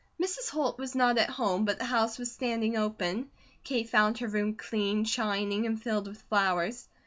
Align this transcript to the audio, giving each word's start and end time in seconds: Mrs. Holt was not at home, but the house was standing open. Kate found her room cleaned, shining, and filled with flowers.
Mrs. 0.19 0.49
Holt 0.49 0.79
was 0.79 0.95
not 0.95 1.19
at 1.19 1.29
home, 1.29 1.63
but 1.63 1.77
the 1.77 1.85
house 1.85 2.17
was 2.17 2.31
standing 2.31 2.75
open. 2.75 3.29
Kate 3.63 3.87
found 3.87 4.17
her 4.17 4.27
room 4.27 4.55
cleaned, 4.55 5.07
shining, 5.07 5.67
and 5.67 5.79
filled 5.79 6.07
with 6.07 6.23
flowers. 6.23 6.87